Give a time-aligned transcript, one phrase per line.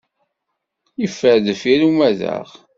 [1.01, 2.47] Yeffer deffir umadaɣ.